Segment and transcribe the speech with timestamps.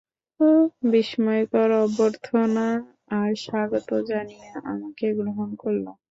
[0.91, 2.67] বিস্ময়কর অভ্যর্থনা
[3.17, 5.85] আর স্বাগত জানিয়ে আমাকে গ্রহণ করল।